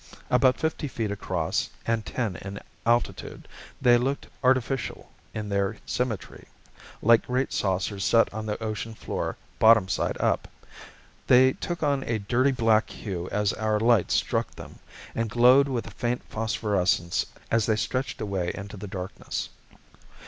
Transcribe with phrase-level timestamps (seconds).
[0.31, 3.47] About fifty feet across and ten in altitude,
[3.79, 6.47] they looked artificial in their symmetry
[7.03, 10.47] like great saucers set on the ocean floor bottom side up.
[11.27, 14.79] They took on a dirty black hue as our light struck them,
[15.13, 19.49] and glowed with a faint phosphorescence as they stretched away into the darkness.